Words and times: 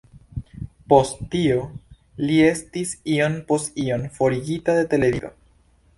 Post 0.93 1.19
tio, 1.35 1.59
li 2.23 2.39
estis 2.47 2.95
iom 3.17 3.39
post 3.53 3.79
iom 3.85 4.09
forigita 4.19 4.77
de 4.81 4.89
televido. 4.95 5.35